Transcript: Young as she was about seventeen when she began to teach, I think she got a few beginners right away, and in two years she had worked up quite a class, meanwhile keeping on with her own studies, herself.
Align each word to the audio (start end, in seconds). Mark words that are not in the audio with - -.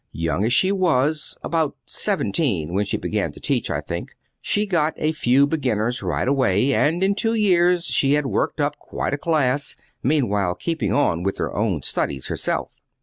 Young 0.13 0.43
as 0.45 0.51
she 0.51 0.71
was 0.71 1.37
about 1.43 1.75
seventeen 1.85 2.73
when 2.73 2.85
she 2.85 2.97
began 2.97 3.31
to 3.33 3.39
teach, 3.39 3.69
I 3.69 3.81
think 3.81 4.15
she 4.41 4.65
got 4.65 4.95
a 4.97 5.11
few 5.11 5.45
beginners 5.45 6.01
right 6.01 6.27
away, 6.27 6.73
and 6.73 7.03
in 7.03 7.13
two 7.13 7.35
years 7.35 7.85
she 7.85 8.13
had 8.13 8.25
worked 8.25 8.59
up 8.59 8.79
quite 8.79 9.13
a 9.13 9.17
class, 9.19 9.75
meanwhile 10.01 10.55
keeping 10.55 10.91
on 10.91 11.21
with 11.21 11.37
her 11.37 11.53
own 11.55 11.83
studies, 11.83 12.29
herself. 12.29 12.71